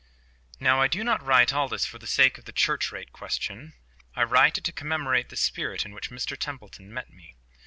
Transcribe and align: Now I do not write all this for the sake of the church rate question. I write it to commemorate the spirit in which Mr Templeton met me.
Now 0.59 0.81
I 0.81 0.87
do 0.87 1.03
not 1.03 1.21
write 1.21 1.53
all 1.53 1.67
this 1.69 1.85
for 1.85 1.99
the 1.99 2.07
sake 2.07 2.39
of 2.39 2.45
the 2.45 2.51
church 2.51 2.91
rate 2.91 3.11
question. 3.13 3.73
I 4.15 4.23
write 4.23 4.57
it 4.57 4.63
to 4.63 4.71
commemorate 4.73 5.29
the 5.29 5.37
spirit 5.37 5.85
in 5.85 5.93
which 5.93 6.09
Mr 6.09 6.35
Templeton 6.35 6.91
met 6.91 7.11
me. 7.11 7.35